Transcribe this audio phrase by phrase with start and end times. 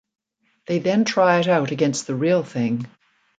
[0.65, 2.87] They then try it out against the real thing.